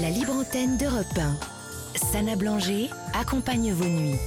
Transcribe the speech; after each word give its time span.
La 0.00 0.08
libre 0.08 0.32
antenne 0.32 0.76
d'Europe 0.78 1.16
1. 1.16 1.98
Sana 1.98 2.36
Blanger 2.36 2.88
accompagne 3.18 3.72
vos 3.72 3.84
nuits. 3.84 4.18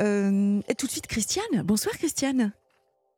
Euh, 0.00 0.60
et 0.68 0.74
tout 0.74 0.86
de 0.86 0.90
suite, 0.90 1.06
Christiane. 1.06 1.62
Bonsoir, 1.64 1.94
Christiane. 1.96 2.52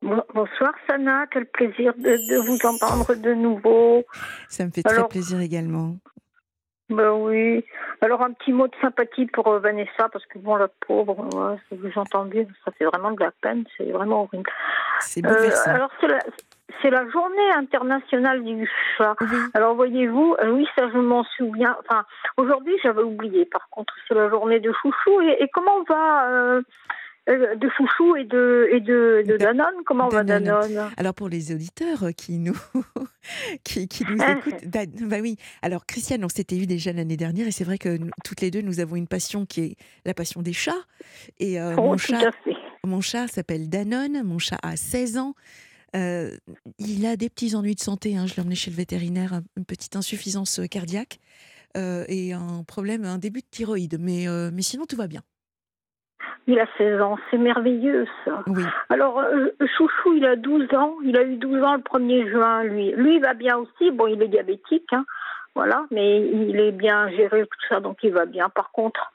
Bon- 0.02 0.22
bonsoir 0.34 0.72
Sana, 0.88 1.26
quel 1.30 1.46
plaisir 1.46 1.94
de, 1.96 2.10
de 2.10 2.46
vous 2.46 2.58
entendre 2.66 3.14
de 3.14 3.32
nouveau. 3.34 4.04
Ça 4.48 4.66
me 4.66 4.70
fait 4.70 4.82
très 4.82 4.94
Alors- 4.96 5.08
plaisir 5.08 5.40
également. 5.40 5.96
Ben 6.90 7.12
oui. 7.12 7.64
Alors 8.02 8.20
un 8.22 8.32
petit 8.32 8.52
mot 8.52 8.66
de 8.68 8.74
sympathie 8.82 9.24
pour 9.26 9.48
euh, 9.48 9.58
Vanessa, 9.58 10.10
parce 10.12 10.26
que 10.26 10.38
bon, 10.38 10.56
la 10.56 10.68
pauvre, 10.68 11.16
ouais, 11.34 11.56
si 11.70 11.76
vous 11.78 11.90
entendez, 11.98 12.46
ça 12.64 12.72
fait 12.72 12.84
vraiment 12.84 13.12
de 13.12 13.20
la 13.20 13.30
peine, 13.40 13.64
c'est 13.78 13.90
vraiment 13.90 14.24
horrible. 14.24 14.50
C'est 15.00 15.24
Euh, 15.24 15.28
bouleversant. 15.30 15.70
alors 15.70 15.90
la, 16.02 16.18
c'est 16.82 16.90
la 16.90 17.08
journée 17.10 17.50
internationale 17.56 18.42
du 18.44 18.68
chat. 18.96 19.14
Alors 19.54 19.74
voyez-vous, 19.74 20.36
euh, 20.42 20.50
oui, 20.50 20.66
ça 20.76 20.88
je 20.92 20.98
m'en 20.98 21.24
souviens. 21.36 21.76
Enfin, 21.80 22.04
aujourd'hui 22.36 22.74
j'avais 22.82 23.02
oublié. 23.02 23.44
Par 23.46 23.68
contre, 23.70 23.94
c'est 24.08 24.14
la 24.14 24.28
journée 24.28 24.60
de 24.60 24.72
Chouchou. 24.82 25.20
Et, 25.22 25.42
et 25.42 25.48
comment 25.52 25.82
va 25.88 26.28
euh, 26.30 26.62
euh, 27.30 27.54
de 27.56 27.68
Chouchou 27.70 28.16
et 28.16 28.24
de 28.24 28.68
et 28.70 28.80
de, 28.80 29.22
de 29.26 29.36
Da- 29.36 29.52
Danone? 29.52 29.82
Comment 29.86 30.08
va 30.08 30.24
Danone. 30.24 30.90
Alors 30.96 31.14
pour 31.14 31.28
les 31.28 31.52
auditeurs 31.52 32.04
qui 32.16 32.38
nous 32.38 32.56
qui, 33.64 33.88
qui 33.88 34.04
nous 34.08 34.18
écoutent, 34.30 34.64
Dan- 34.66 34.90
bah 35.08 35.16
oui. 35.22 35.36
Alors 35.62 35.86
Christiane, 35.86 36.24
on 36.24 36.28
s'était 36.28 36.56
eu 36.56 36.66
déjà 36.66 36.92
l'année 36.92 37.16
dernière 37.16 37.46
et 37.46 37.50
c'est 37.52 37.64
vrai 37.64 37.78
que 37.78 37.96
nous- 37.96 38.10
toutes 38.24 38.40
les 38.40 38.50
deux 38.50 38.60
nous 38.62 38.80
avons 38.80 38.96
une 38.96 39.08
passion 39.08 39.46
qui 39.46 39.60
est 39.62 39.76
la 40.04 40.14
passion 40.14 40.42
des 40.42 40.52
chats. 40.52 40.72
Et 41.40 41.60
euh, 41.60 41.74
Oh, 41.78 41.82
mon 41.82 41.96
chat, 41.96 42.30
mon 42.84 43.00
chat 43.00 43.26
s'appelle 43.28 43.68
Danone. 43.70 44.22
Mon 44.24 44.38
chat 44.38 44.58
a 44.62 44.76
16 44.76 45.18
ans. 45.18 45.34
Euh, 45.94 46.30
il 46.78 47.06
a 47.06 47.16
des 47.16 47.28
petits 47.28 47.54
ennuis 47.54 47.74
de 47.74 47.80
santé. 47.80 48.16
hein. 48.16 48.26
Je 48.26 48.34
l'ai 48.34 48.40
emmené 48.42 48.54
chez 48.56 48.70
le 48.70 48.76
vétérinaire, 48.76 49.32
un- 49.34 49.42
une 49.56 49.64
petite 49.64 49.96
insuffisance 49.96 50.60
cardiaque 50.70 51.18
euh, 51.76 52.04
et 52.08 52.32
un 52.32 52.64
problème, 52.66 53.04
un 53.04 53.18
début 53.18 53.40
de 53.40 53.46
thyroïde. 53.50 53.98
Mais, 54.00 54.26
euh, 54.28 54.50
mais 54.52 54.62
sinon 54.62 54.86
tout 54.86 54.96
va 54.96 55.06
bien. 55.06 55.22
Il 56.46 56.58
a 56.58 56.66
16 56.76 57.00
ans, 57.00 57.16
c'est 57.30 57.38
merveilleux 57.38 58.06
ça. 58.24 58.42
Oui. 58.48 58.62
Alors, 58.90 59.18
euh, 59.18 59.48
Chouchou, 59.78 60.12
il 60.14 60.26
a 60.26 60.36
12 60.36 60.68
ans. 60.74 60.96
Il 61.02 61.16
a 61.16 61.22
eu 61.22 61.36
12 61.36 61.62
ans 61.62 61.74
le 61.76 61.82
1er 61.82 62.28
juin, 62.30 62.64
lui. 62.64 62.90
Lui, 62.92 63.16
il 63.16 63.22
va 63.22 63.32
bien 63.34 63.56
aussi. 63.56 63.90
Bon, 63.90 64.06
il 64.08 64.20
est 64.22 64.28
diabétique, 64.28 64.92
hein, 64.92 65.06
voilà, 65.54 65.86
mais 65.90 66.20
il 66.20 66.58
est 66.60 66.72
bien 66.72 67.08
géré, 67.10 67.42
tout 67.46 67.66
ça, 67.68 67.80
donc 67.80 67.98
il 68.02 68.12
va 68.12 68.26
bien. 68.26 68.50
Par 68.50 68.72
contre, 68.72 69.12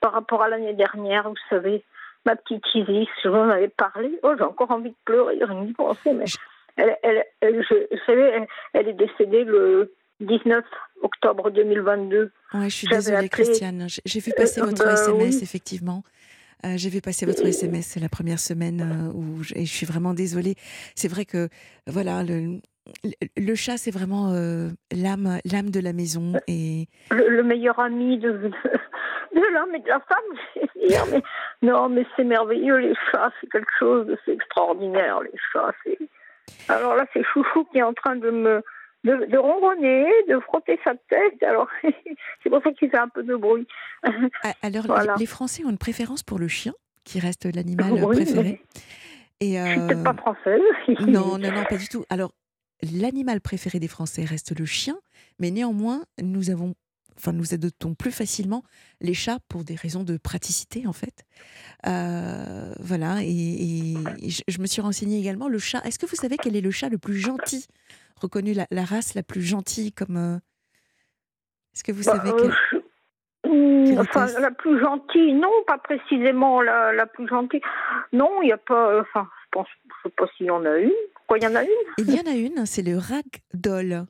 par 0.00 0.12
rapport 0.12 0.42
à 0.42 0.48
l'année 0.50 0.74
dernière, 0.74 1.28
vous 1.30 1.36
savez, 1.48 1.82
ma 2.26 2.36
petite 2.36 2.62
Isis, 2.74 3.08
je 3.24 3.28
vous 3.28 3.34
en 3.36 3.48
avais 3.48 3.68
parlé. 3.68 4.10
Oh, 4.22 4.32
j'ai 4.36 4.44
encore 4.44 4.70
envie 4.70 4.90
de 4.90 4.96
pleurer, 5.04 5.38
rien 5.40 5.72
penser, 5.76 6.12
mais 6.12 6.24
elle, 6.76 6.96
elle, 7.02 7.24
elle- 7.40 7.64
je, 7.68 7.74
vous 7.74 8.02
savez, 8.04 8.20
elle, 8.22 8.46
elle 8.74 8.88
est 8.88 8.92
décédée 8.94 9.44
le 9.44 9.94
19 10.20 10.64
octobre 11.02 11.50
2022. 11.50 12.30
Ouais, 12.54 12.64
je 12.64 12.74
suis 12.74 12.86
désolée, 12.88 13.16
appelé- 13.18 13.28
Christiane. 13.28 13.86
J'ai- 14.04 14.20
vu 14.20 14.32
passer 14.36 14.60
Euh, 14.60 14.64
votre 14.66 14.84
bah 14.84 14.92
SMS, 14.94 15.36
oui. 15.36 15.42
effectivement. 15.42 16.02
Euh, 16.64 16.72
J'ai 16.76 16.88
vu 16.88 17.00
passer 17.02 17.26
votre 17.26 17.44
SMS, 17.46 17.86
c'est 17.86 18.00
la 18.00 18.08
première 18.08 18.38
semaine 18.38 18.80
euh, 18.80 19.12
où 19.14 19.42
je, 19.42 19.54
et 19.54 19.66
je 19.66 19.72
suis 19.72 19.84
vraiment 19.86 20.14
désolée. 20.14 20.54
C'est 20.94 21.06
vrai 21.08 21.26
que 21.26 21.48
voilà, 21.86 22.22
le, 22.24 22.60
le, 23.04 23.10
le 23.36 23.54
chat, 23.54 23.76
c'est 23.76 23.90
vraiment 23.90 24.32
euh, 24.32 24.70
l'âme, 24.90 25.38
l'âme 25.44 25.70
de 25.70 25.80
la 25.80 25.92
maison. 25.92 26.32
Et 26.48 26.86
le, 27.10 27.28
le 27.28 27.42
meilleur 27.42 27.78
ami 27.78 28.18
de, 28.18 28.50
de, 29.40 29.54
l'homme 29.54 29.74
et 29.74 29.78
de 29.80 29.88
la 29.88 30.00
femme, 30.00 30.38
je 30.54 30.60
vais 30.80 30.88
dire. 30.88 31.04
Mais, 31.10 31.22
non, 31.62 31.88
mais 31.88 32.04
c'est 32.16 32.24
merveilleux, 32.24 32.76
les 32.78 32.94
chats, 33.10 33.30
c'est 33.40 33.50
quelque 33.50 33.70
chose, 33.78 34.06
de- 34.06 34.18
extraordinaire, 34.32 35.20
les 35.20 35.32
chats. 35.52 35.72
Alors 36.68 36.94
là, 36.96 37.06
c'est 37.12 37.22
Chouchou 37.24 37.64
qui 37.66 37.78
est 37.78 37.82
en 37.82 37.94
train 37.94 38.16
de 38.16 38.30
me 38.30 38.62
de, 39.04 39.26
de 39.26 39.38
ronronner, 39.38 40.08
de 40.28 40.40
frotter 40.40 40.80
sa 40.82 40.94
tête. 41.08 41.40
Alors, 41.44 41.68
c'est 42.42 42.50
pour 42.50 42.60
ça 42.62 42.72
qu'il 42.72 42.90
fait 42.90 42.98
un 42.98 43.08
peu 43.08 43.22
de 43.22 43.36
bruit. 43.36 43.66
a- 44.02 44.10
alors, 44.62 44.82
les- 44.82 44.88
Voilà. 44.88 45.14
les, 45.18 45.26
Français 45.26 45.64
ont 45.64 45.70
une 45.70 45.78
préférence 45.78 46.22
pour 46.24 46.38
le 46.40 46.48
chien, 46.48 46.72
qui 47.04 47.20
reste 47.20 47.44
l'animal 47.54 47.92
Oui, 47.92 48.16
préféré. 48.16 48.60
Et 49.40 49.58
Je 49.58 49.66
suis 49.70 49.80
euh, 49.80 49.86
peut-être 49.86 50.02
pas 50.02 50.14
française. 50.14 50.60
non, 51.06 51.38
non, 51.38 51.52
non, 51.52 51.64
pas 51.68 51.76
du 51.76 51.88
tout. 51.88 52.04
Alors, 52.10 52.32
l'animal 52.82 53.40
préféré 53.40 53.78
des 53.78 53.86
Français 53.88 54.24
reste 54.24 54.58
le 54.58 54.64
chien, 54.66 54.96
mais 55.38 55.50
néanmoins, 55.52 56.02
nous 56.20 56.50
avons, 56.50 56.74
enfin, 57.18 57.32
nous 57.32 57.54
adoptons 57.54 57.94
plus 57.94 58.10
facilement 58.12 58.62
les 59.00 59.14
chats 59.14 59.38
pour 59.48 59.64
des 59.64 59.74
raisons 59.74 60.04
de 60.04 60.16
praticité, 60.16 60.86
en 60.86 60.92
fait. 60.92 61.24
Euh, 61.86 62.72
voilà, 62.80 63.22
et, 63.22 63.28
et- 63.28 63.94
et 64.22 64.30
je, 64.30 64.60
me 64.60 64.66
suis 64.66 64.80
renseignée 64.82 65.18
également. 65.18 65.48
Le 65.48 65.58
chat, 65.58 65.80
est-ce 65.84 65.98
que 65.98 66.06
vous 66.06 66.16
savez 66.16 66.36
quel 66.36 66.56
est 66.56 66.60
le 66.60 66.70
chat 66.70 66.88
le 66.88 66.98
plus 66.98 67.18
gentil, 67.18 67.66
reconnu 68.20 68.52
la, 68.52 68.66
la 68.70 68.84
race 68.84 69.14
la 69.14 69.22
plus 69.22 69.42
gentille 69.42 69.92
comme. 69.92 70.16
euh, 70.16 70.36
Est-ce 71.74 71.84
que 71.84 71.92
vous 71.92 72.04
Bah, 72.04 72.12
savez 72.16 72.30
euh, 72.30 72.50
quel- 72.70 72.82
quelle 73.86 74.00
enfin, 74.00 74.26
la 74.40 74.50
plus 74.50 74.80
gentille, 74.80 75.32
non, 75.34 75.50
pas 75.66 75.78
précisément 75.78 76.60
la, 76.60 76.92
la 76.92 77.06
plus 77.06 77.28
gentille. 77.28 77.60
Non, 78.12 78.42
il 78.42 78.46
n'y 78.46 78.52
a 78.52 78.56
pas. 78.58 79.00
Enfin, 79.00 79.28
je 79.44 79.48
pense, 79.52 79.68
je 79.86 80.08
sais 80.08 80.14
pas 80.16 80.26
s'il 80.36 80.46
y 80.46 80.50
en 80.50 80.64
a 80.64 80.76
une. 80.78 80.90
Pourquoi 81.14 81.38
il 81.38 81.44
y 81.44 81.46
en 81.46 81.54
a 81.54 81.62
une? 81.62 81.68
Il 81.98 82.10
y 82.14 82.18
en 82.20 82.30
a 82.30 82.34
une, 82.34 82.66
c'est 82.66 82.82
le 82.82 82.98
ragdoll. 82.98 84.06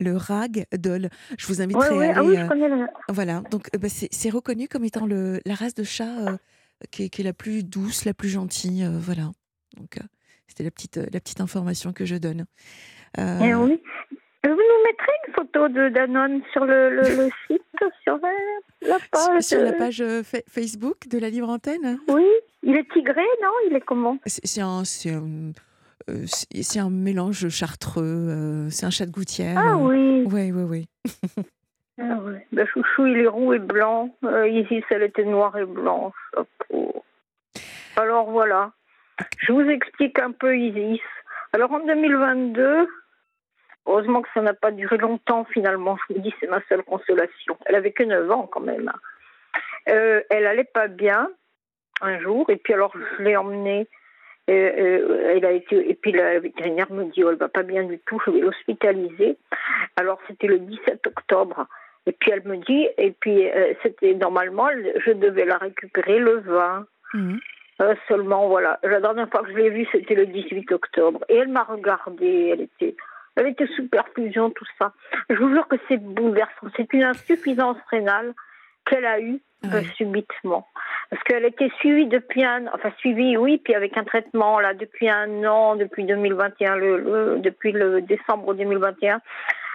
Le 0.00 0.16
ragdoll. 0.16 1.08
Je 1.38 1.46
vous 1.46 1.62
inviterai 1.62 1.90
Ouais, 1.90 1.96
ouais, 1.98 2.08
à 2.10 2.14
ah 2.16 2.18
aller. 2.20 2.28
oui, 2.28 2.36
euh, 2.36 2.42
je 2.44 2.48
connais 2.48 2.68
la. 2.68 2.86
Voilà, 3.08 3.40
donc 3.50 3.68
euh, 3.74 3.78
bah, 3.78 3.88
c'est 3.88 4.30
reconnu 4.30 4.68
comme 4.68 4.84
étant 4.84 5.06
le, 5.06 5.40
la 5.46 5.54
race 5.54 5.74
de 5.74 5.84
chat 5.84 6.18
euh, 6.28 6.36
qui, 6.90 7.04
est, 7.04 7.08
qui 7.08 7.22
est 7.22 7.24
la 7.24 7.32
plus 7.32 7.64
douce, 7.64 8.04
la 8.04 8.12
plus 8.14 8.28
gentille. 8.28 8.84
euh, 8.84 8.98
voilà. 8.98 9.30
Donc, 9.76 9.96
euh, 9.98 10.02
c'était 10.48 10.64
la 10.64 10.70
petite, 10.70 10.98
euh, 10.98 11.06
la 11.12 11.20
petite 11.20 11.40
information 11.40 11.92
que 11.92 12.04
je 12.04 12.16
donne. 12.16 12.44
Euh, 13.18 13.38
Eh 13.42 13.54
oui. 13.54 13.80
Euh, 14.44 14.50
Vous 14.50 14.50
nous 14.50 14.84
mettrez 14.86 15.12
une 15.28 15.34
photo 15.34 15.68
de 15.68 15.88
Danone 15.88 16.42
sur 16.52 16.64
le, 16.66 16.90
le, 16.90 17.02
le 17.02 17.30
site, 17.46 17.62
sur 18.04 18.18
la, 18.82 18.98
page. 19.10 19.42
sur 19.42 19.60
la 19.62 19.70
euh, 19.70 19.78
page 19.78 20.00
euh, 20.02 20.22
fa- 20.22 20.38
Facebook 20.48 21.08
de 21.08 21.18
la 21.18 21.30
Libre 21.30 21.48
Antenne, 21.48 21.98
Oui. 22.08 22.24
Il 22.62 22.74
est 22.76 22.86
tigré, 22.92 23.22
non? 23.42 23.48
Il 23.70 23.76
est 23.76 23.80
comment? 23.80 24.18
C'est 24.26 24.44
c'est 24.46 24.60
un, 24.60 24.84
c'est 24.84 25.12
un, 25.12 25.52
euh, 26.08 26.24
c'est- 26.26 26.78
un 26.78 26.90
mélange 26.90 27.48
chartreux, 27.48 28.02
euh, 28.04 28.70
c'est 28.70 28.86
un 28.86 28.90
chat 28.90 29.06
de 29.06 29.10
gouttière. 29.12 29.56
Ah 29.58 29.72
euh, 29.72 29.76
oui. 29.76 30.24
Oui, 30.30 30.52
oui, 30.52 30.62
oui. 30.62 30.88
Ah 31.98 32.18
oui. 32.22 32.34
Ben, 32.52 32.66
Chouchou, 32.66 33.06
il 33.06 33.20
est 33.20 33.26
roux 33.26 33.54
et 33.54 33.58
blanc. 33.58 34.14
Euh, 34.22 34.46
Isis, 34.46 34.84
elle 34.90 35.02
était 35.02 35.24
noire 35.24 35.56
et 35.56 35.64
blanche. 35.64 36.12
la 36.36 36.44
pauvre. 36.68 37.02
Alors 37.96 38.30
voilà. 38.30 38.72
Je 39.38 39.50
vous 39.52 39.62
explique 39.62 40.18
un 40.18 40.32
peu 40.32 40.58
Isis. 40.58 41.00
Alors 41.54 41.72
en 41.72 41.78
2022, 41.80 42.86
heureusement 43.86 44.20
que 44.20 44.28
ça 44.34 44.42
n'a 44.42 44.52
pas 44.52 44.72
duré 44.72 44.98
longtemps 44.98 45.46
finalement. 45.46 45.96
Je 46.06 46.14
vous 46.14 46.20
dis, 46.20 46.34
c'est 46.38 46.48
ma 46.50 46.60
seule 46.68 46.82
consolation. 46.82 47.56
Elle 47.64 47.76
avait 47.76 47.92
que 47.92 48.02
9 48.04 48.30
ans 48.30 48.46
quand 48.46 48.60
même. 48.60 48.92
Euh, 49.88 50.20
elle 50.28 50.46
allait 50.46 50.64
pas 50.64 50.88
bien 50.88 51.30
un 52.02 52.18
jour 52.20 52.50
et 52.50 52.56
puis 52.56 52.74
alors 52.74 52.92
je 53.16 53.22
l'ai 53.22 53.36
emmenée. 53.36 53.88
Euh, 54.48 55.34
elle 55.34 55.44
a 55.44 55.50
été 55.50 55.90
et 55.90 55.94
puis 55.94 56.12
la 56.12 56.38
vétérinaire 56.38 56.92
me 56.92 57.04
dit 57.04 57.24
oh, 57.24 57.30
elle 57.30 57.36
va 57.36 57.48
pas 57.48 57.64
bien 57.64 57.82
du 57.82 57.98
tout, 58.06 58.20
je 58.24 58.30
vais 58.30 58.40
l'hospitaliser. 58.40 59.36
Alors 59.96 60.20
c'était 60.28 60.46
le 60.46 60.60
17 60.60 61.06
octobre. 61.06 61.66
Et 62.06 62.12
puis 62.12 62.30
elle 62.30 62.44
me 62.44 62.56
dit, 62.58 62.86
et 62.98 63.10
puis 63.10 63.50
euh, 63.50 63.74
c'était 63.82 64.14
normalement, 64.14 64.68
je 65.04 65.10
devais 65.10 65.44
la 65.44 65.58
récupérer 65.58 66.18
le 66.18 66.38
20. 66.38 66.86
Mhm. 67.14 67.40
Euh, 67.82 67.94
seulement, 68.08 68.48
voilà. 68.48 68.78
La 68.84 69.00
dernière 69.00 69.28
fois 69.28 69.42
que 69.42 69.50
je 69.50 69.56
l'ai 69.56 69.70
vue, 69.70 69.86
c'était 69.92 70.14
le 70.14 70.26
18 70.26 70.72
octobre. 70.72 71.24
Et 71.28 71.36
elle 71.36 71.48
m'a 71.48 71.64
regardée, 71.64 72.50
elle 72.52 72.60
était, 72.62 72.96
elle 73.34 73.48
était 73.48 73.66
sous 73.66 73.86
perfusion, 73.88 74.50
tout 74.50 74.64
ça. 74.78 74.92
Je 75.28 75.36
vous 75.36 75.50
jure 75.50 75.68
que 75.68 75.76
c'est 75.88 75.98
bouleversant. 75.98 76.68
C'est 76.76 76.90
une 76.92 77.02
insuffisance 77.02 77.76
rénale 77.90 78.32
qu'elle 78.86 79.04
a 79.04 79.20
eue 79.20 79.40
euh, 79.72 79.80
Ouais. 79.80 79.86
subitement. 79.96 80.66
Parce 81.10 81.22
qu'elle 81.22 81.44
était 81.44 81.70
suivie 81.78 82.06
depuis 82.06 82.44
un 82.44 82.66
enfin 82.74 82.90
suivie, 82.98 83.36
oui, 83.36 83.58
puis 83.62 83.74
avec 83.74 83.96
un 83.96 84.04
traitement, 84.04 84.58
là, 84.60 84.74
depuis 84.74 85.08
un 85.08 85.44
an, 85.44 85.76
depuis 85.76 86.04
2021, 86.04 86.76
le, 86.76 86.98
le- 86.98 87.38
depuis 87.38 87.72
le 87.72 88.00
décembre 88.02 88.54
2021. 88.54 89.20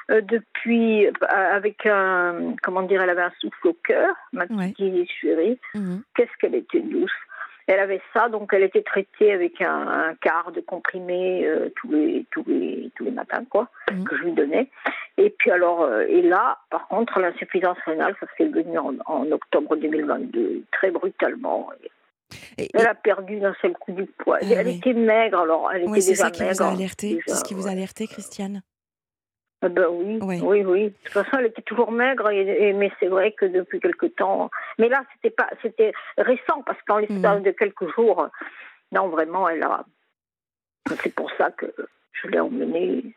Euh, 0.10 0.20
depuis, 0.22 1.06
euh, 1.08 1.12
avec 1.54 1.86
un, 1.86 2.56
comment 2.64 2.82
dire, 2.82 3.02
elle 3.02 3.12
avait 3.12 3.22
un 3.22 3.32
souffle 3.40 3.68
au 3.68 3.78
cœur, 3.88 4.14
ma 4.34 4.46
petite 4.48 5.10
chérie 5.22 5.58
Mhm. 5.76 6.02
qu'est-ce 6.16 6.32
qu'elle 6.40 6.56
était 6.56 6.82
douce. 6.82 7.12
Elle 7.68 7.80
avait 7.80 8.02
ça, 8.14 8.28
donc 8.30 8.54
elle 8.54 8.64
était 8.64 8.82
traitée 8.82 9.32
avec 9.32 9.62
un, 9.62 9.88
un 9.88 10.16
quart 10.16 10.52
de 10.52 10.62
comprimé 10.62 11.46
euh, 11.46 11.70
tous 11.76 11.92
les 11.92 12.26
tous 12.32 12.44
les 12.48 12.92
tous 12.96 13.06
les 13.06 13.12
matins, 13.12 13.44
quoi, 13.50 13.68
Mhm. 13.92 14.04
que 14.04 14.18
je 14.18 14.24
lui 14.24 14.32
donnais. 14.34 14.70
Et 15.18 15.30
puis 15.30 15.52
alors, 15.52 15.82
euh, 15.84 16.06
et 16.08 16.22
là, 16.22 16.58
par 16.70 16.88
contre, 16.88 17.20
l'insuffisance 17.20 17.78
rénale, 17.86 18.16
ça 18.20 18.26
s'est 18.38 18.48
venu 18.48 18.78
en, 18.78 18.94
en 19.06 19.32
octobre 19.32 19.76
2022, 19.76 20.64
très 20.72 20.92
brutalement. 20.92 21.70
Et- 22.58 22.70
Elle 22.74 22.88
a 22.88 22.96
perdu 22.96 23.40
d'un 23.40 23.54
seul 23.62 23.74
coup 23.74 23.92
du 23.92 24.06
poids. 24.06 24.38
Ah 24.42 24.46
elle 24.50 24.68
oui. 24.68 24.78
était 24.78 24.94
maigre, 24.94 25.40
alors 25.40 25.70
elle 25.74 25.84
était 25.84 26.02
c'est 26.02 26.12
déjà 26.12 26.24
ça 26.26 26.32
qui 26.32 26.44
maigre. 26.44 26.56
vous 26.56 26.64
a 26.64 26.72
alerté. 26.72 27.20
C'est 27.28 27.36
ce 27.36 27.44
qui 27.44 27.54
vous 27.54 27.68
a 27.68 27.72
alerté, 27.72 28.08
Christiane? 28.08 28.62
Ah 29.64 29.70
ben 29.70 29.86
oui, 29.92 30.20
oui, 30.42 30.64
oui. 30.66 30.84
De 30.86 30.90
toute 31.04 31.14
façon, 31.14 31.38
elle 31.38 31.46
était 31.48 31.62
toujours 31.62 31.92
maigre, 31.92 32.30
et, 32.32 32.70
et- 32.70 32.74
mais 32.74 32.92
c'est 33.00 33.08
vrai 33.08 33.32
que 33.32 33.46
depuis 33.46 33.80
quelque 33.80 34.08
temps. 34.08 34.50
Mais 34.80 34.90
là, 34.90 35.04
c'était 35.14 35.30
pas, 35.36 35.50
c'était 35.62 35.94
récent 36.18 36.64
parce 36.66 36.82
qu'en 36.88 36.98
l'espace 36.98 37.38
Mhm. 37.38 37.44
de 37.44 37.52
quelques 37.52 37.94
jours, 37.96 38.28
non, 38.92 39.10
vraiment, 39.10 39.48
elle 39.48 39.64
a. 39.64 39.86
C'est 41.04 41.14
pour 41.14 41.30
ça 41.38 41.52
que 41.52 41.68
je 42.12 42.28
l'ai 42.28 42.40
emmenée 42.40 43.14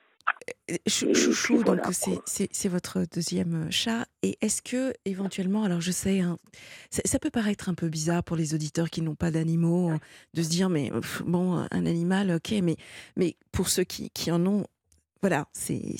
Chouchou, 0.86 1.62
donc 1.64 1.80
c'est 1.92 2.68
votre 2.68 3.00
deuxième 3.12 3.70
chat. 3.70 4.06
Et 4.22 4.36
est-ce 4.40 4.62
que 4.62 4.94
éventuellement, 5.04 5.64
alors 5.64 5.80
je 5.82 5.90
sais, 5.90 6.20
hein, 6.20 6.38
ça, 6.90 7.18
peut 7.18 7.30
paraître 7.30 7.68
un 7.68 7.74
peu 7.74 7.88
bizarre 7.88 8.22
pour 8.24 8.36
les 8.36 8.54
auditeurs 8.54 8.88
qui 8.88 9.02
n'ont 9.02 9.14
pas 9.14 9.30
d'animaux 9.30 9.90
de 10.32 10.42
se 10.42 10.48
dire 10.48 10.70
mais 10.70 10.90
bon 11.26 11.66
un 11.70 11.86
animal, 11.86 12.30
ok, 12.30 12.54
mais 12.62 12.76
mais 13.16 13.36
pour 13.52 13.68
ceux 13.68 13.84
qui, 13.84 14.10
qui 14.10 14.30
en 14.32 14.46
ont, 14.46 14.64
voilà, 15.24 15.48
c'est 15.54 15.96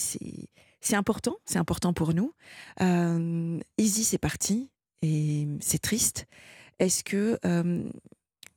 important, 0.93 1.37
c'est 1.47 1.57
important 1.57 1.95
pour 1.95 2.13
nous. 2.13 2.35
Euh, 2.83 3.59
Easy, 3.79 4.05
c'est 4.05 4.19
parti 4.19 4.69
et 5.01 5.49
c'est 5.61 5.81
triste. 5.81 6.27
Est-ce 6.79 7.03
que 7.03 7.39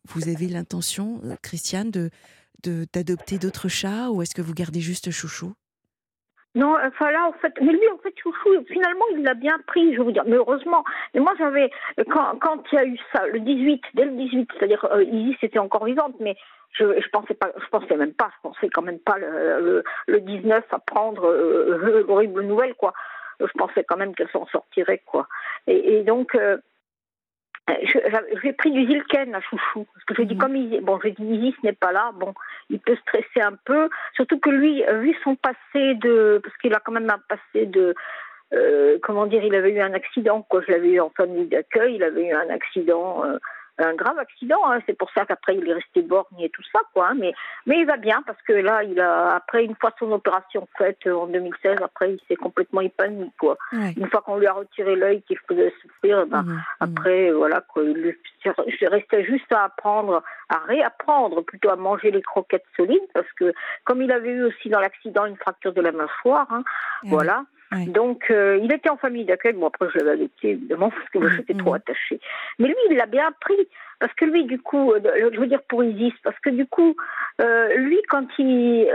vous 0.10 0.28
avez 0.28 0.50
l'intention, 0.50 1.22
Christiane, 1.42 1.90
de 1.90 2.10
d'adopter 2.92 3.40
d'autres 3.40 3.70
chats 3.70 4.12
ou 4.12 4.22
est-ce 4.22 4.36
que 4.36 4.42
vous 4.42 4.54
gardez 4.54 4.82
juste 4.82 5.10
Chouchou? 5.10 5.54
Non, 6.58 6.76
enfin 6.84 7.12
là, 7.12 7.28
en 7.28 7.34
fait, 7.34 7.54
mais 7.62 7.72
lui, 7.72 7.88
en 7.94 8.00
fait, 8.00 8.14
Chouchou, 8.18 8.50
finalement, 8.68 9.06
il 9.12 9.22
l'a 9.22 9.36
bien 9.36 9.60
pris, 9.68 9.94
je 9.94 10.02
veux 10.02 10.12
dire, 10.12 10.24
mais 10.26 10.38
heureusement. 10.38 10.84
Mais 11.14 11.20
moi, 11.20 11.34
j'avais, 11.38 11.70
quand, 12.10 12.40
quand 12.42 12.64
il 12.72 12.76
y 12.76 12.78
a 12.80 12.86
eu 12.86 12.98
ça, 13.14 13.28
le 13.28 13.40
18, 13.40 13.84
dès 13.94 14.06
le 14.06 14.12
18, 14.14 14.50
c'est-à-dire, 14.58 14.84
euh, 14.92 15.04
Isis 15.04 15.38
était 15.44 15.60
encore 15.60 15.86
vivante, 15.86 16.16
mais 16.20 16.36
je, 16.72 17.00
je 17.00 17.10
pensais 17.10 17.36
pas, 17.36 17.52
je 17.64 17.68
pensais 17.68 17.96
même 17.96 18.14
pas, 18.14 18.32
je 18.38 18.50
pensais 18.50 18.70
quand 18.70 18.82
même 18.82 18.98
pas 18.98 19.20
le, 19.20 19.84
le, 20.08 20.20
19 20.20 20.66
à 20.72 20.80
prendre 20.80 21.28
euh, 21.28 22.42
nouvelle, 22.42 22.74
quoi. 22.74 22.92
Je 23.40 23.46
pensais 23.56 23.84
quand 23.84 23.98
même 23.98 24.16
qu'elle 24.16 24.32
s'en 24.32 24.48
sortirait, 24.48 25.04
quoi. 25.06 25.28
Et, 25.68 26.00
et 26.00 26.04
donc, 26.04 26.34
euh, 26.34 26.58
j'ai 28.44 28.54
pris 28.54 28.72
du 28.72 28.86
Zilken 28.86 29.36
à 29.36 29.42
Chouchou. 29.42 29.86
Parce 29.94 30.06
que 30.06 30.16
je 30.16 30.22
dis, 30.24 30.36
mhm. 30.36 30.40
comme 30.40 30.56
il, 30.56 30.82
bon, 30.82 31.00
j'ai 31.04 31.12
dit, 31.12 31.24
Isis 31.24 31.64
n'est 31.64 31.74
pas 31.74 31.92
là, 31.92 32.12
bon, 32.16 32.34
il 32.70 32.80
peut 32.80 32.96
stresser 33.02 33.42
un 33.42 33.58
peu. 33.66 33.90
Surtout 34.16 34.40
que 34.40 34.50
lui, 34.50 34.84
vu 35.02 35.16
son 35.24 35.36
passé 35.36 35.96
de, 35.96 36.40
parce 36.44 36.56
qu'il 36.58 36.74
a 36.74 36.80
quand 36.80 36.94
même 36.94 37.10
un 37.10 37.20
passé 37.28 37.66
de, 37.66 37.94
euh, 38.54 38.98
comment 39.04 39.26
dire, 39.26 39.44
il 39.44 39.56
avait 39.56 39.72
eu 39.72 39.82
un 39.82 39.94
accident, 39.94 40.42
quoi. 40.42 40.62
Je 40.66 40.72
l'avais 40.72 40.92
eu 40.92 41.00
en 41.00 41.10
famille 41.10 41.48
d'accueil, 41.48 41.96
il 41.96 42.04
avait 42.04 42.28
eu 42.28 42.34
un 42.34 42.50
accident, 42.50 43.26
euh, 43.26 43.38
un 43.80 43.94
grave 43.94 44.18
accident. 44.20 44.60
Hein. 44.66 44.80
C'est 44.86 44.98
pour 44.98 45.10
ça 45.12 45.26
qu'après 45.26 45.56
il 45.56 45.68
est 45.68 45.74
resté 45.74 46.02
borgne 46.02 46.40
et 46.40 46.50
tout 46.50 46.64
ça, 46.72 46.80
quoi. 46.94 47.10
Hein. 47.10 47.16
Mais, 47.20 47.34
mais 47.66 47.80
il 47.80 47.86
va 47.86 47.98
bien 47.98 48.22
parce 48.26 48.42
que 48.44 48.54
là, 48.54 48.84
il 48.84 49.00
a 49.00 49.36
après 49.36 49.66
une 49.66 49.76
fois 49.76 49.92
son 50.00 50.12
opération 50.12 50.68
faite 50.78 51.00
euh, 51.08 51.16
en 51.16 51.28
2016, 51.28 51.78
après 51.84 52.14
il 52.14 52.20
s'est 52.28 52.36
complètement 52.36 52.82
épanoui, 52.82 53.32
quoi. 53.40 53.58
Une 53.72 54.08
fois 54.10 54.22
qu'on 54.22 54.38
lui 54.38 54.48
a 54.48 54.54
retiré 54.54 54.96
l'œil 54.96 55.22
qui 55.28 55.36
faisait 55.48 55.74
souffrir, 55.82 56.26
ben, 56.28 56.44
mmh, 56.44 56.52
mmh. 56.52 56.64
après 56.80 57.32
voilà, 57.32 57.62
quoi. 57.62 57.84
Il 57.84 58.88
restait 58.88 59.26
juste 59.26 59.52
à 59.52 59.66
apprendre, 59.66 60.24
à 60.50 60.60
réapprendre 60.60 61.42
plutôt 61.42 61.70
à 61.70 61.76
manger 61.76 62.12
les 62.12 62.22
croquettes 62.22 62.66
solides 62.76 63.08
parce 63.14 63.32
que 63.34 63.54
comme 63.84 64.02
il 64.02 64.12
avait 64.12 64.30
eu 64.30 64.44
aussi 64.44 64.70
dans 64.70 64.80
l'accident 64.80 65.26
une 65.26 65.38
fracture 65.38 65.74
de 65.74 65.82
la 65.82 65.92
mâchoire, 65.92 66.48
hein, 66.52 66.64
voilà. 67.04 67.44
Donc, 67.72 68.26
euh, 68.30 68.60
il 68.62 68.72
était 68.72 68.90
en 68.90 68.98
famille 68.98 69.26
d'accueil. 69.26 69.54
Bon, 69.54 69.68
après, 69.68 69.88
je 69.94 70.00
l'avais 70.00 70.12
adopté, 70.12 70.52
évidemment, 70.52 70.90
parce 70.90 71.10
que 71.10 71.20
moi, 71.20 71.30
j'étais 71.36 71.54
trop 71.54 71.74
attachée. 71.74 72.20
Mais 72.60 72.68
lui, 72.68 72.76
il 72.90 72.96
l'a 72.96 73.06
bien 73.06 73.32
pris. 73.42 73.68
Parce 74.00 74.14
que 74.14 74.26
lui, 74.26 74.46
du 74.46 74.60
coup, 74.60 74.94
euh, 74.94 75.00
je 75.34 75.40
veux 75.40 75.48
dire 75.48 75.62
pour 75.68 75.84
Isis, 75.84 76.14
parce 76.24 76.38
que 76.40 76.52
du 76.52 76.68
coup, 76.68 76.96
euh, 77.42 77.74
lui, 77.76 78.00
quand 78.10 78.28
il. 78.38 78.88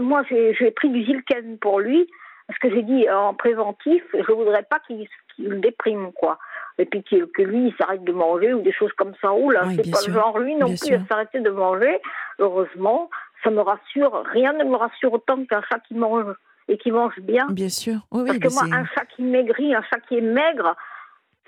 moi, 0.00 0.22
j'ai 0.28 0.70
pris 0.72 0.90
du 0.90 1.04
Zilken 1.04 1.58
pour 1.58 1.80
lui, 1.80 2.10
parce 2.46 2.58
que 2.58 2.70
j'ai 2.70 2.82
dit 2.82 3.08
en 3.08 3.34
préventif, 3.34 4.02
je 4.12 4.32
voudrais 4.32 4.64
pas 4.64 4.80
qu'il 4.80 5.06
le 5.38 5.60
déprime, 5.60 6.12
quoi. 6.12 6.38
Et 6.78 6.84
puis 6.84 7.02
que 7.02 7.42
lui, 7.42 7.68
il 7.68 7.74
s'arrête 7.76 8.04
de 8.04 8.12
manger 8.12 8.54
ou 8.54 8.60
des 8.60 8.72
choses 8.72 8.92
comme 8.92 9.14
ça. 9.20 9.32
Ou 9.32 9.50
là, 9.50 9.64
c'est 9.74 9.90
pas 9.90 9.98
le 10.06 10.12
genre, 10.12 10.38
lui 10.38 10.54
non 10.56 10.66
plus, 10.66 10.90
il 10.90 11.06
s'arrêter 11.08 11.40
de 11.40 11.50
manger. 11.50 12.00
Heureusement, 12.38 13.10
ça 13.42 13.50
me 13.50 13.60
rassure. 13.60 14.24
Rien 14.32 14.52
ne 14.52 14.64
me 14.64 14.76
rassure 14.76 15.12
autant 15.12 15.44
qu'un 15.44 15.62
chat 15.62 15.80
qui 15.80 15.94
mange 15.94 16.34
et 16.68 16.78
qui 16.78 16.90
mange 16.90 17.18
bien. 17.20 17.46
Bien 17.50 17.68
sûr. 17.68 18.06
Parce 18.10 18.38
que 18.38 18.52
moi, 18.52 18.64
un 18.78 18.84
chat 18.86 19.06
qui 19.16 19.22
maigrit, 19.22 19.74
un 19.74 19.82
chat 19.82 20.00
qui 20.08 20.18
est 20.18 20.22
maigre, 20.22 20.76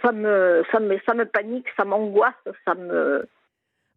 ça 0.02 0.12
me, 0.12 0.64
ça 0.72 0.80
me, 0.80 0.98
ça 1.06 1.14
me 1.14 1.24
panique, 1.26 1.66
ça 1.76 1.84
m'angoisse, 1.84 2.34
ça 2.64 2.74
me. 2.74 3.28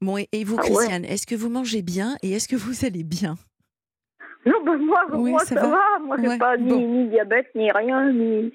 Bon, 0.02 0.18
et, 0.18 0.44
vous, 0.44 0.58
ah 0.60 0.64
Christiane, 0.64 1.06
est-ce 1.06 1.26
que 1.26 1.36
vous 1.36 1.50
mangez 1.50 1.82
bien 1.82 2.16
et 2.22 2.34
est-ce 2.34 2.48
que 2.48 2.58
vous 2.58 2.86
allez 2.86 3.04
bien? 3.04 3.36
Non, 4.46 4.62
ben 4.66 4.78
moi, 4.78 5.06
moi 5.10 5.40
ça, 5.40 5.56
va. 5.56 6.00
Moi, 6.02 6.18
j'ai 6.22 6.38
pas 6.38 6.58
ni, 6.58 6.86
ni, 6.86 7.08
diabète, 7.08 7.48
ni 7.56 7.72
rien, 7.72 8.12
ni. 8.12 8.52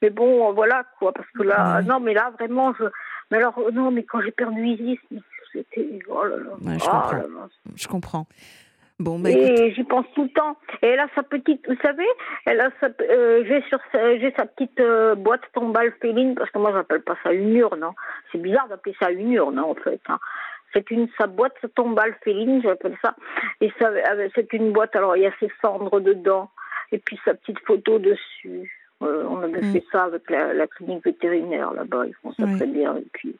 Mais 0.00 0.10
bon, 0.10 0.52
voilà, 0.52 0.84
quoi. 0.98 1.12
Parce 1.12 1.28
que 1.36 1.42
là, 1.42 1.82
non, 1.82 1.98
mais 1.98 2.14
là, 2.14 2.32
vraiment, 2.38 2.72
je. 2.74 2.84
Mais 3.30 3.38
alors, 3.38 3.60
non, 3.72 3.90
mais 3.90 4.04
quand 4.04 4.20
j'ai 4.20 4.30
perdu 4.30 4.64
Isis, 4.64 5.00
c'était. 5.52 5.98
Oh 6.08 6.24
là 6.24 6.36
là. 6.36 6.78
je, 6.78 6.84
oh 6.84 6.90
comprends. 6.90 7.48
je 7.74 7.88
comprends. 7.88 8.26
Bah, 8.98 9.30
et 9.30 9.72
j'y 9.72 9.84
pense 9.84 10.06
tout 10.14 10.24
le 10.24 10.28
temps. 10.30 10.56
Et 10.82 10.86
elle 10.86 11.00
a 11.00 11.08
sa 11.14 11.22
petite, 11.22 11.66
vous 11.68 11.76
savez, 11.82 12.06
elle 12.46 12.60
a 12.60 12.70
sa, 12.80 12.88
euh, 13.00 13.44
j'ai 13.46 13.62
sur 13.62 13.78
j'ai 13.92 14.32
sa 14.36 14.46
petite 14.46 14.78
euh, 14.80 15.14
boîte 15.14 15.42
tombale 15.54 15.92
féline 16.00 16.34
parce 16.34 16.50
que 16.50 16.58
moi 16.58 16.72
j'appelle 16.72 17.02
pas 17.02 17.16
ça 17.22 17.32
une 17.32 17.56
urne. 17.56 17.82
Hein. 17.82 17.94
C'est 18.30 18.38
bizarre 18.38 18.68
d'appeler 18.68 18.94
ça 19.00 19.10
une 19.10 19.32
urne 19.32 19.58
hein, 19.58 19.64
en 19.64 19.74
fait. 19.74 20.00
Hein. 20.08 20.18
C'est 20.72 20.90
une 20.90 21.08
sa 21.18 21.26
boîte 21.26 21.56
tombale 21.74 22.14
féline, 22.22 22.62
j'appelle 22.62 22.96
ça. 23.02 23.14
Et 23.60 23.72
ça, 23.80 23.90
c'est 24.34 24.52
une 24.52 24.72
boîte. 24.72 24.94
Alors 24.94 25.16
il 25.16 25.22
y 25.22 25.26
a 25.26 25.32
ses 25.40 25.50
cendres 25.60 26.00
dedans 26.00 26.50
et 26.92 26.98
puis 26.98 27.18
sa 27.24 27.34
petite 27.34 27.58
photo 27.66 27.98
dessus. 27.98 28.78
Euh, 29.02 29.24
on 29.28 29.42
avait 29.42 29.62
mm. 29.62 29.72
fait 29.72 29.84
ça 29.90 30.04
avec 30.04 30.30
la, 30.30 30.54
la 30.54 30.66
clinique 30.68 31.04
vétérinaire 31.04 31.72
là-bas. 31.72 32.06
Ils 32.06 32.14
font 32.22 32.32
ça 32.32 32.44
très 32.56 32.66
bien. 32.66 32.96
Et 32.96 33.06
puis 33.12 33.34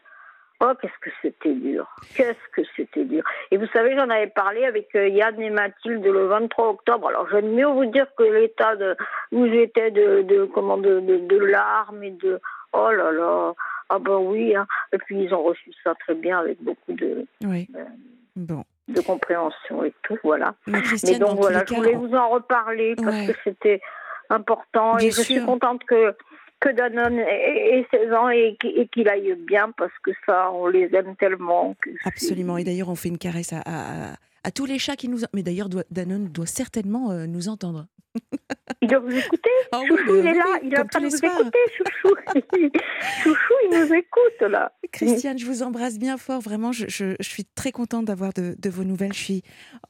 Oh, 0.64 0.73
qu'est-ce 0.81 0.99
que 1.00 1.11
c'était 1.20 1.55
dur. 1.55 1.88
Qu'est-ce 2.14 2.49
que 2.53 2.62
c'était 2.76 3.05
dur. 3.05 3.25
Et 3.50 3.56
vous 3.56 3.67
savez, 3.73 3.97
j'en 3.97 4.09
avais 4.09 4.29
parlé 4.29 4.64
avec 4.64 4.94
euh, 4.94 5.09
Yann 5.09 5.41
et 5.41 5.50
Mathilde 5.50 6.05
le 6.05 6.26
23 6.26 6.69
octobre. 6.69 7.09
Alors, 7.09 7.29
j'aime 7.32 7.53
mieux 7.53 7.67
vous 7.67 7.87
dire 7.87 8.06
que 8.17 8.23
l'état 8.23 8.76
de, 8.76 8.97
où 9.32 9.44
j'étais 9.49 9.91
de, 9.91 10.23
de, 10.23 10.44
comment, 10.44 10.79
de, 10.79 11.00
de, 11.00 11.38
larmes 11.38 12.05
et 12.05 12.12
de, 12.12 12.41
oh 12.73 12.93
là 12.93 13.11
là, 13.11 13.55
ah 13.88 13.99
ben 13.99 14.19
oui, 14.19 14.55
hein. 14.55 14.69
Et 14.93 14.99
puis, 14.99 15.25
ils 15.25 15.35
ont 15.35 15.43
reçu 15.43 15.73
ça 15.82 15.94
très 15.97 16.14
bien 16.14 16.38
avec 16.38 16.62
beaucoup 16.62 16.93
de, 16.93 17.26
oui. 17.44 17.69
Euh, 17.75 17.85
bon. 18.37 18.62
de 18.87 19.00
compréhension 19.00 19.82
et 19.82 19.93
tout, 20.05 20.19
voilà. 20.23 20.55
Mais, 20.69 21.19
donc, 21.19 21.41
voilà, 21.41 21.64
je 21.69 21.75
voulais 21.75 21.94
vous 21.94 22.14
en 22.14 22.29
reparler 22.29 22.94
parce 22.94 23.26
que 23.26 23.32
c'était 23.43 23.81
important 24.31 24.97
et 24.99 25.11
je 25.11 25.23
suis 25.23 25.44
contente 25.44 25.82
que 25.85 26.14
que 26.62 26.70
Danone 26.70 27.19
ait 27.19 27.85
16 27.91 28.12
ans 28.12 28.29
et, 28.29 28.56
qu'il 28.93 29.09
aille 29.09 29.35
bien 29.35 29.73
parce 29.76 29.93
que 30.03 30.12
ça, 30.25 30.50
on 30.53 30.69
les 30.69 30.88
aime 30.94 31.17
tellement. 31.17 31.75
Absolument. 32.05 32.56
Et 32.56 32.64
d'ailleurs, 32.64 32.88
on 32.88 32.94
fait 32.94 33.09
une 33.09 33.19
caresse 33.19 33.53
à, 33.53 34.14
à, 34.44 34.50
tous 34.53 34.64
les 34.64 34.79
chats 34.79 34.97
qui 34.97 35.09
nous. 35.09 35.19
Mais 35.35 35.43
d'ailleurs, 35.43 35.69
Danone 35.91 36.29
doit 36.29 36.47
certainement 36.47 37.11
euh, 37.11 37.26
nous 37.26 37.49
entendre. 37.49 37.87
Il 38.81 38.88
doit 38.88 39.00
vous 39.00 39.17
écouter. 39.17 39.50
Ah 39.73 39.81
Chouchou, 39.88 40.17
il 40.17 40.26
est 40.26 40.35
là. 40.35 40.59
il 40.62 40.71
train 40.71 41.00
de 41.00 41.07
vous 41.07 41.16
écouter, 41.16 41.59
Chouchou. 41.76 42.14
Chouchou, 43.23 43.54
il 43.64 43.78
nous 43.78 43.95
écoute 43.95 44.50
là. 44.50 44.73
Christiane, 44.92 45.38
je 45.38 45.47
vous 45.47 45.62
embrasse 45.62 45.99
bien 45.99 46.16
fort. 46.16 46.40
Vraiment, 46.40 46.73
je, 46.73 46.87
je, 46.88 47.16
je 47.19 47.28
suis 47.28 47.45
très 47.45 47.73
contente 47.73 48.04
d'avoir 48.04 48.33
de, 48.33 48.54
de, 48.59 48.71
vos 48.71 48.85
nouvelles. 48.85 49.14
Je 49.14 49.23
suis 49.23 49.42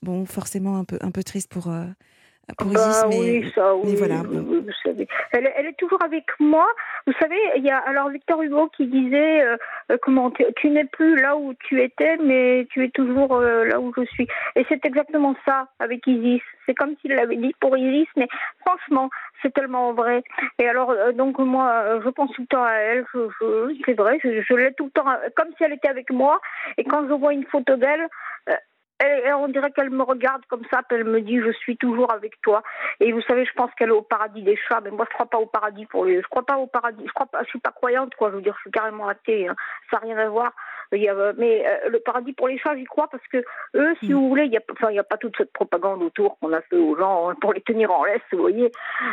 bon, 0.02 0.24
forcément 0.24 0.78
un 0.78 0.84
peu, 0.84 0.98
un 1.00 1.10
peu 1.10 1.22
triste 1.22 1.50
pour. 1.50 1.68
Euh, 1.68 1.84
bah, 2.58 3.06
oui, 3.08 3.50
ça, 3.54 3.74
oui, 3.76 3.94
voilà. 3.96 4.22
vous 4.22 4.64
savez. 4.84 5.06
Elle, 5.32 5.50
elle, 5.56 5.66
est 5.66 5.78
toujours 5.78 6.02
avec 6.02 6.24
moi. 6.40 6.66
Vous 7.06 7.12
savez, 7.20 7.38
il 7.56 7.64
y 7.64 7.70
a 7.70 7.78
alors 7.78 8.08
Victor 8.10 8.42
Hugo 8.42 8.68
qui 8.76 8.86
disait 8.86 9.42
euh, 9.42 9.56
euh, 9.90 9.96
comment 10.02 10.30
tu, 10.30 10.70
n'es 10.70 10.84
plus 10.84 11.16
là 11.16 11.36
où 11.36 11.54
tu 11.54 11.80
étais, 11.80 12.16
mais 12.18 12.66
tu 12.70 12.84
es 12.84 12.90
toujours 12.90 13.36
euh, 13.36 13.64
là 13.64 13.80
où 13.80 13.92
je 13.96 14.04
suis. 14.06 14.26
Et 14.56 14.66
c'est 14.68 14.84
exactement 14.84 15.34
ça 15.46 15.68
avec 15.78 16.06
Isis. 16.06 16.42
C'est 16.66 16.74
comme 16.74 16.94
s'il 17.00 17.12
l'avait 17.12 17.36
dit 17.36 17.54
pour 17.60 17.76
Isis, 17.76 18.08
mais 18.16 18.28
franchement, 18.66 19.08
c'est 19.40 19.54
tellement 19.54 19.92
vrai. 19.92 20.22
Et 20.58 20.68
alors, 20.68 20.94
donc 21.14 21.38
moi, 21.38 22.00
je 22.04 22.08
pense 22.10 22.30
tout 22.32 22.42
le 22.42 22.46
temps 22.48 22.64
à 22.64 22.72
elle. 22.72 23.04
Je, 23.14 23.20
je, 23.40 23.74
c'est 23.84 23.94
vrai, 23.94 24.18
je, 24.22 24.42
je 24.42 24.54
l'ai 24.54 24.72
tout 24.74 24.84
le 24.84 24.90
temps, 24.90 25.06
comme 25.36 25.48
si 25.56 25.64
elle 25.64 25.72
était 25.72 25.88
avec 25.88 26.10
moi. 26.10 26.40
Et 26.76 26.84
quand 26.84 27.06
je 27.08 27.14
vois 27.14 27.32
une 27.32 27.44
photo 27.46 27.76
d'elle, 27.76 28.08
elle, 29.02 29.34
on 29.34 29.48
dirait 29.48 29.70
qu'elle 29.70 29.90
me 29.90 30.02
regarde 30.02 30.42
comme 30.48 30.62
ça, 30.72 30.82
puis 30.88 30.98
elle 30.98 31.04
me 31.04 31.20
dit 31.20 31.40
je 31.40 31.52
suis 31.52 31.76
toujours 31.76 32.12
avec 32.12 32.40
toi. 32.42 32.62
Et 33.00 33.12
vous 33.12 33.22
savez, 33.22 33.44
je 33.44 33.52
pense 33.54 33.70
qu'elle 33.74 33.88
est 33.88 33.92
au 33.92 34.02
paradis 34.02 34.42
des 34.42 34.56
chats, 34.56 34.80
mais 34.82 34.90
moi 34.90 35.06
je 35.08 35.14
crois 35.14 35.26
pas 35.26 35.38
au 35.38 35.46
paradis 35.46 35.86
pour 35.86 36.04
lui. 36.04 36.16
Je 36.16 36.28
crois 36.28 36.44
pas 36.44 36.56
au 36.56 36.66
paradis. 36.66 37.04
Je 37.06 37.12
crois 37.12 37.26
pas. 37.26 37.42
Je 37.42 37.48
suis 37.48 37.60
pas 37.60 37.72
croyante 37.72 38.14
quoi. 38.14 38.30
Je 38.30 38.36
veux 38.36 38.42
dire, 38.42 38.54
je 38.56 38.62
suis 38.62 38.70
carrément 38.70 39.08
athée. 39.08 39.48
Hein. 39.48 39.56
Ça 39.90 39.98
n'a 39.98 40.02
rien 40.02 40.18
à 40.18 40.28
voir. 40.28 40.52
Mais 40.92 41.08
euh, 41.08 41.88
le 41.88 42.00
paradis 42.00 42.32
pour 42.32 42.48
les 42.48 42.58
chats, 42.58 42.76
j'y 42.76 42.84
crois 42.84 43.08
parce 43.08 43.26
que 43.28 43.42
eux, 43.74 43.94
si 44.00 44.10
mm. 44.10 44.14
vous 44.14 44.28
voulez, 44.28 44.44
il 44.44 44.52
y 44.52 44.58
a, 44.58 44.60
enfin, 44.70 44.92
pas 45.08 45.16
toute 45.16 45.36
cette 45.36 45.52
propagande 45.52 46.02
autour 46.02 46.38
qu'on 46.38 46.52
a 46.52 46.60
fait 46.60 46.76
aux 46.76 46.96
gens 46.96 47.30
hein, 47.30 47.34
pour 47.40 47.54
les 47.54 47.62
tenir 47.62 47.90
en 47.90 48.04
laisse, 48.04 48.20
vous 48.30 48.38
voyez. 48.38 48.70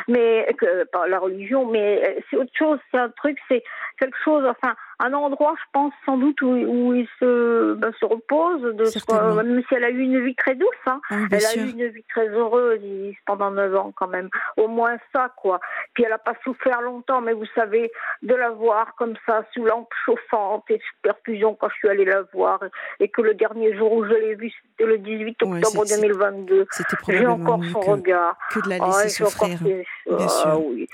Mais 0.08 0.46
que 0.58 0.84
par 0.86 1.08
la 1.08 1.20
religion, 1.20 1.66
mais 1.66 2.04
euh, 2.04 2.22
c'est 2.30 2.38
autre 2.38 2.52
chose. 2.58 2.80
C'est 2.92 3.00
un 3.00 3.10
truc, 3.10 3.38
c'est 3.48 3.64
quelque 3.98 4.18
chose. 4.24 4.46
Enfin, 4.46 4.76
un 5.00 5.14
endroit, 5.14 5.56
je 5.58 5.64
pense, 5.72 5.94
sans 6.06 6.18
doute, 6.18 6.42
où, 6.42 6.48
où 6.50 6.94
il 6.94 7.08
se, 7.20 7.74
ben, 7.76 7.92
se 8.00 8.06
repose, 8.06 8.62
de 8.76 8.86
Certainement. 8.86 9.36
même 9.36 9.62
si 9.68 9.76
elle 9.76 9.84
a 9.86 9.90
eu 9.90 10.00
une 10.00 10.24
vie 10.24 10.36
très 10.36 10.56
douce. 10.56 10.68
Hein. 10.86 11.00
Ah 11.10 11.16
Elle 11.32 11.42
sûr. 11.42 11.62
a 11.62 11.66
eu 11.66 11.70
une 11.70 11.88
vie 11.88 12.04
très 12.10 12.28
heureuse 12.28 12.80
pendant 13.26 13.52
9 13.52 13.76
ans 13.76 13.92
quand 13.96 14.08
même. 14.08 14.30
Au 14.58 14.68
moins 14.68 14.98
ça, 15.14 15.32
quoi. 15.38 15.60
Puis 15.94 16.04
elle 16.04 16.10
n'a 16.10 16.18
pas 16.18 16.34
souffert 16.44 16.82
longtemps, 16.82 17.22
mais 17.22 17.34
vous 17.34 17.46
savez, 17.56 17.92
de 18.24 18.36
la 18.36 18.50
voir 18.50 18.96
comme 18.96 19.14
ça, 19.26 19.44
sous 19.54 19.64
lampe 19.64 19.90
chauffante 20.06 20.66
et 20.70 20.80
sous 20.80 20.96
perfusion 21.02 21.56
quand 21.56 21.70
je 21.70 21.76
suis 21.76 21.90
allée 21.90 22.06
la 22.06 22.24
voir, 22.34 22.60
et 23.00 23.08
que 23.08 23.22
le 23.22 23.34
dernier 23.36 23.76
jour 23.78 23.92
où 23.94 24.04
je 24.06 24.10
l'ai 24.14 24.36
vue, 24.36 24.52
c'était 24.72 24.86
le 24.90 24.98
18 24.98 25.38
Ouais, 25.44 25.58
octobre 25.58 25.86
c'est- 25.86 26.02
2022. 26.02 26.68
C'était 26.72 26.98
J'ai 27.08 27.26
encore 27.28 27.64
son 27.72 27.80
que, 27.80 27.90
regard. 27.90 28.38
que 28.52 28.60
de 28.60 28.70
la 28.70 28.78
Ah, 28.82 29.04
laisser 29.04 29.24
encore 29.24 29.32
souffrir. 29.34 29.60
fait- 29.60 29.86
Bien 30.08 30.18
Ah, 30.26 30.28
sûr. 30.28 30.66
oui. 30.66 30.88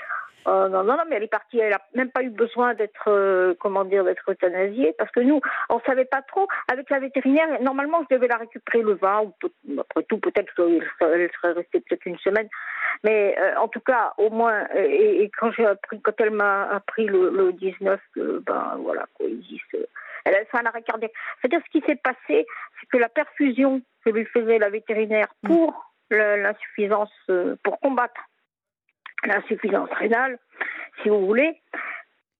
Ah, 0.48 0.68
non, 0.70 0.84
non, 0.84 0.96
non, 0.96 1.02
mais 1.08 1.16
elle 1.16 1.24
est 1.24 1.26
partie, 1.28 1.58
elle 1.58 1.72
a 1.72 1.80
même 1.94 2.10
pas 2.12 2.22
eu 2.22 2.30
besoin 2.30 2.74
d'être, 2.74 3.08
euh, 3.08 3.54
comment 3.58 3.84
dire, 3.84 4.04
d'être 4.04 4.30
euthanasiée, 4.30 4.94
parce 4.96 5.10
que 5.10 5.18
nous, 5.20 5.40
on 5.70 5.80
savait 5.80 6.04
pas 6.04 6.22
trop. 6.22 6.46
Avec 6.70 6.88
la 6.88 7.00
vétérinaire, 7.00 7.60
normalement, 7.60 8.02
je 8.08 8.14
devais 8.14 8.28
la 8.28 8.36
récupérer 8.36 8.82
le 8.82 8.94
20, 8.94 9.22
ou 9.22 9.32
peut- 9.40 9.50
après 9.80 10.04
tout, 10.04 10.18
peut-être 10.18 10.54
qu'elle 10.54 10.88
serait 11.00 11.52
restée 11.52 11.80
peut-être 11.80 12.06
une 12.06 12.18
semaine. 12.18 12.48
Mais 13.02 13.36
euh, 13.40 13.56
en 13.58 13.66
tout 13.66 13.80
cas, 13.80 14.14
au 14.18 14.30
moins, 14.30 14.66
euh, 14.76 14.84
et, 14.86 15.22
et 15.24 15.30
quand 15.30 15.50
j'ai 15.50 15.66
appris, 15.66 16.00
quand 16.00 16.18
elle 16.20 16.30
m'a 16.30 16.68
appris 16.70 17.06
le, 17.06 17.30
le 17.30 17.52
19, 17.52 18.00
que, 18.14 18.38
ben 18.46 18.76
voilà, 18.78 19.06
quoi, 19.14 19.26
disent, 19.28 19.60
euh, 19.74 19.84
elle 20.24 20.34
a 20.36 20.44
fait 20.44 20.58
un 20.58 20.66
arrêt 20.66 20.82
cardiaque. 20.82 21.12
C'est-à-dire, 21.40 21.60
ce 21.66 21.70
qui 21.78 21.84
s'est 21.86 21.96
passé, 21.96 22.46
c'est 22.80 22.86
que 22.92 22.98
la 22.98 23.08
perfusion 23.08 23.82
que 24.04 24.10
lui 24.10 24.24
faisait 24.26 24.58
la 24.58 24.70
vétérinaire 24.70 25.26
Mm. 25.42 25.48
pour 25.48 25.92
l'insuffisance, 26.10 27.10
euh, 27.30 27.56
pour 27.64 27.80
combattre 27.80 28.20
l'insuffisance 29.26 29.90
rénale, 29.92 30.38
si 31.02 31.08
vous 31.08 31.26
voulez, 31.26 31.60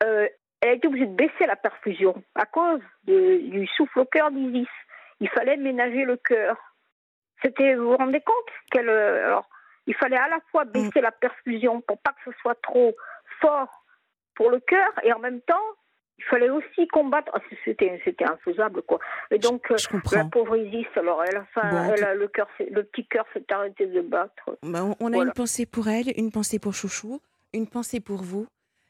euh, 0.02 0.28
elle 0.60 0.68
a 0.70 0.72
été 0.72 0.88
obligée 0.88 1.06
de 1.06 1.14
baisser 1.14 1.46
la 1.46 1.56
perfusion 1.56 2.22
à 2.34 2.46
cause 2.46 2.80
de- 3.04 3.38
du 3.50 3.66
souffle 3.68 4.00
au 4.00 4.04
cœur 4.04 4.30
d'Isis. 4.30 4.68
Il 5.20 5.28
fallait 5.30 5.56
ménager 5.56 6.04
le 6.04 6.16
cœur. 6.16 6.56
C'était, 7.42 7.74
vous 7.74 7.90
vous 7.90 7.96
rendez 7.96 8.20
compte 8.20 8.50
qu'elle, 8.70 8.88
euh, 8.88 9.26
alors, 9.26 9.48
il 9.86 9.94
fallait 9.94 10.16
à 10.16 10.28
la 10.28 10.40
fois 10.50 10.64
baisser 10.64 11.00
la 11.00 11.12
perfusion 11.12 11.80
pour 11.82 11.98
pas 12.00 12.12
que 12.12 12.30
ce 12.32 12.38
soit 12.40 12.60
trop 12.62 12.96
fort 13.40 13.84
pour 14.34 14.50
le 14.50 14.60
cœur 14.60 14.90
et 15.02 15.12
en 15.12 15.18
même 15.18 15.40
temps, 15.42 15.62
il 16.18 16.24
fallait 16.24 16.50
aussi 16.50 16.88
combattre. 16.88 17.30
ah, 17.34 17.40
c'était, 17.64 18.00
c'était 18.04 18.24
infaisable, 18.24 18.82
quoi. 18.82 18.98
Et 19.30 19.38
donc, 19.38 19.70
euh, 19.70 19.76
Je 19.76 19.86
la 19.86 19.90
comprends. 20.00 20.28
pauvre 20.30 20.56
Isis, 20.56 20.86
alors, 20.96 21.22
elle 21.24 21.36
a, 21.36 21.44
faim, 21.54 21.68
Bon, 21.70 21.92
elle 21.94 22.04
a 22.04 22.14
le 22.14 22.28
cœur, 22.28 22.48
s'est- 22.56 22.68
le 22.70 22.84
petit 22.84 23.06
cœur 23.06 23.24
s'est 23.34 23.44
arrêté 23.50 23.86
de 23.86 24.00
battre. 24.00 24.58
Bah, 24.62 24.84
on- 24.84 24.96
on 25.00 25.06
a 25.08 25.16
Voilà. 25.16 25.24
une 25.28 25.32
pensée 25.32 25.66
pour 25.66 25.88
elle, 25.88 26.12
une 26.16 26.30
pensée 26.32 26.58
pour 26.58 26.74
Chouchou, 26.74 27.20
une 27.52 27.66
pensée 27.68 28.00
pour 28.00 28.22
vous 28.22 28.46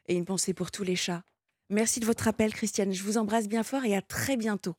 et 0.07 0.15
une 0.15 0.25
pensée 0.25 0.53
pour 0.53 0.71
tous 0.71 0.83
les 0.83 0.95
chats. 0.95 1.21
Merci 1.69 1.99
de 1.99 2.05
votre 2.05 2.27
appel, 2.29 2.53
Christiane. 2.53 2.93
Je 2.93 3.03
vous 3.03 3.17
embrasse 3.17 3.47
bien 3.49 3.63
fort 3.63 3.83
et 3.85 3.95
à 3.95 4.01
très 4.01 4.37
bientôt. 4.37 4.73